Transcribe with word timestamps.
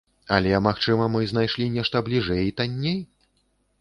Але, 0.35 0.53
магчыма, 0.67 1.03
мы 1.15 1.21
знайшлі 1.31 1.67
нешта 1.75 2.03
бліжэй 2.07 2.43
і 2.49 2.57
танней? 2.63 2.99